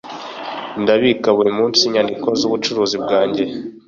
[0.81, 3.43] Ndabika buri munsi inyandiko zubucuruzi bwanjye.